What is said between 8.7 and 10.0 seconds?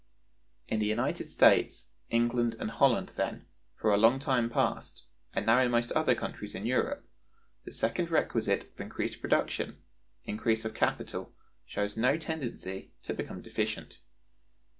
of increased production,